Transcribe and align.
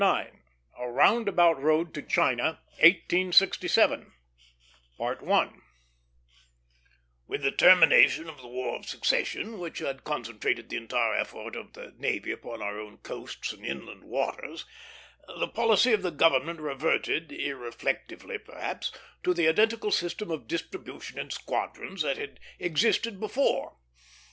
IX 0.03 0.31
A 0.79 0.89
ROUNDABOUT 0.89 1.59
ROAD 1.61 1.93
TO 1.93 2.01
CHINA 2.01 2.59
1867 2.79 4.11
With 7.27 7.43
the 7.43 7.51
termination 7.51 8.27
of 8.27 8.37
the 8.41 8.47
War 8.47 8.77
of 8.77 8.87
Secession, 8.89 9.59
which 9.59 9.77
had 9.77 10.03
concentrated 10.03 10.69
the 10.69 10.77
entire 10.77 11.13
effort 11.13 11.55
of 11.55 11.73
the 11.73 11.93
navy 11.99 12.31
upon 12.31 12.63
our 12.63 12.79
own 12.79 12.97
coasts 12.97 13.53
and 13.53 13.63
inland 13.63 14.03
waters, 14.03 14.65
the 15.37 15.47
policy 15.47 15.93
of 15.93 16.01
the 16.01 16.09
government 16.09 16.59
reverted, 16.59 17.29
irreflectively 17.31 18.39
perhaps, 18.43 18.91
to 19.21 19.35
the 19.35 19.47
identical 19.47 19.91
system 19.91 20.31
of 20.31 20.47
distribution 20.47 21.19
in 21.19 21.29
squadrons 21.29 22.01
that 22.01 22.17
had 22.17 22.39
existed 22.59 23.19
before. 23.19 23.77